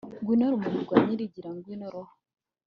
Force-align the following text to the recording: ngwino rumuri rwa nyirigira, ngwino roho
ngwino 0.19 0.45
rumuri 0.51 0.77
rwa 0.85 0.97
nyirigira, 1.05 1.49
ngwino 1.55 1.85
roho 1.93 2.13